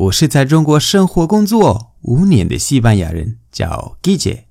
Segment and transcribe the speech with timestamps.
[0.00, 4.44] 我是在中国生活工作五年的西班牙人，叫 Gigi。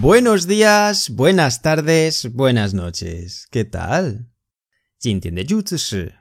[0.00, 3.46] Buenos días, buenas tardes, buenas noches.
[3.50, 4.26] ¿Qué tal?
[5.00, 6.14] 今天的句子是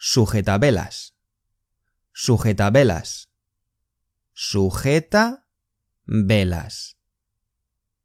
[0.00, 1.10] Sujeta velas.
[2.12, 3.26] sujeta velas.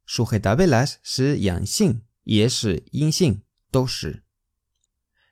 [0.06, 4.24] Sujetabelas 是阳性，也是阴性，都是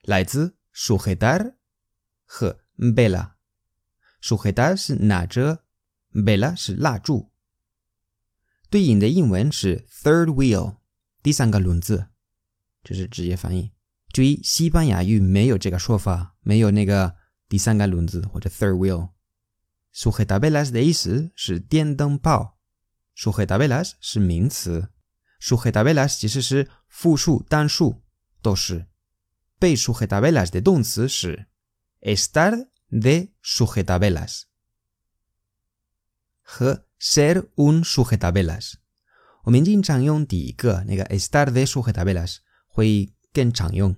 [0.02, 1.54] 来自 sujetar
[2.24, 3.32] 和 vela。
[4.22, 5.64] sujetar 是拿着
[6.12, 7.30] ，vela 是蜡烛。
[8.70, 10.78] 对应的英文是 third wheel，
[11.22, 12.06] 第三个轮子，
[12.82, 13.72] 这是直接翻译。
[14.12, 17.16] 注意，西班牙语没有这个说法，没有那个
[17.48, 19.10] 第三个轮子或者 third wheel。
[19.94, 22.58] sujetabelas 的意思是电灯泡。
[23.16, 24.88] sujetavelas 是名词
[25.40, 28.02] ，sujetavelas 其实是复数、单数，
[28.40, 28.86] 都是。
[29.58, 31.46] 被 sujetavelas 的动词是
[32.00, 34.42] estar de sujetavelas
[36.42, 38.74] 和 ser un sujetavelas。
[39.44, 43.96] 我们经常用第一个那个 estar de sujetavelas，会更常用。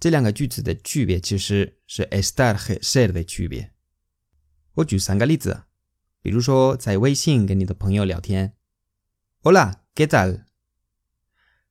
[0.00, 3.74] 这两个句子的区别其实是 estar 和 ser 的区别。
[4.74, 5.64] 我举三个例子。
[6.28, 8.54] 比如说在微信跟你的朋友聊天
[9.40, 10.44] ，Hola, ¿qué tal?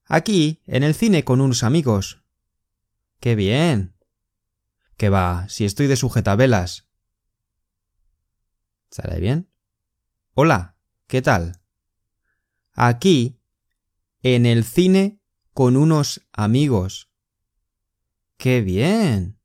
[0.06, 2.24] Aquí en el cine con unos amigos.
[3.20, 3.94] ¡Qué bien!
[4.98, 6.88] Que va, si estoy de sujetabelas.
[8.90, 9.48] ¿Sale bien?
[10.34, 11.62] Hola, ¿qué tal?
[12.72, 13.40] Aquí
[14.24, 15.22] en el cine
[15.54, 17.12] con unos amigos.
[18.38, 19.40] ¡Qué bien!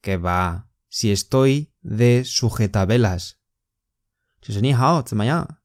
[0.00, 3.41] Que va, si estoy de sujetabelas.
[4.42, 5.58] 就是你好，怎么样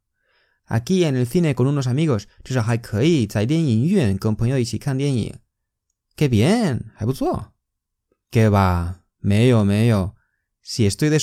[0.67, 5.39] ？Aquí en el cine con unos amigos，就是还可以在电影院跟朋友一起看电影。
[6.15, 7.53] Qué bien，还不错。
[8.31, 10.15] Qué va，没有没有。
[10.63, 11.17] Si estoy de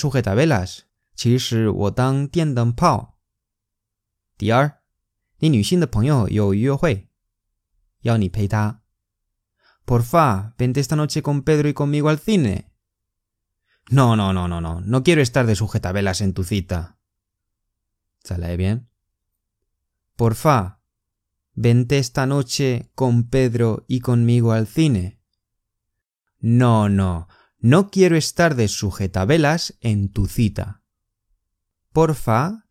[10.56, 12.70] vente esta noche con Pedro y conmigo al cine.
[13.90, 14.80] No, no, no, no, no.
[14.80, 16.96] No quiero estar de sujetavelas en tu cita.
[18.24, 18.88] ¿Sale bien?
[20.16, 20.80] Porfa,
[21.52, 25.20] vente esta noche con Pedro y conmigo al cine.
[26.40, 30.82] No, no, no quiero estar de sujetabelas en tu cita.
[31.92, 32.66] Porfa,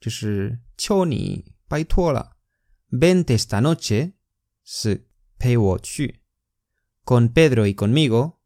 [2.89, 4.17] vente esta noche
[7.03, 8.41] con Pedro y conmigo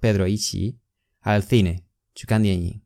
[0.00, 0.78] Pedro 一起
[1.20, 1.82] al cine
[2.14, 2.85] 去看电影。